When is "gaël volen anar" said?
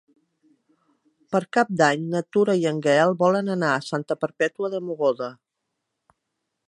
2.87-3.69